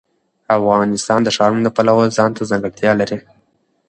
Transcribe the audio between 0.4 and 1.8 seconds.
افغانستان د ښارونه د